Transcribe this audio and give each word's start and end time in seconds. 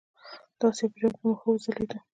د 0.59 0.61
آسیا 0.67 0.87
په 0.91 0.97
جام 1.01 1.11
کې 1.15 1.21
موږ 1.23 1.37
ښه 1.41 1.47
وځلیدو. 1.51 1.99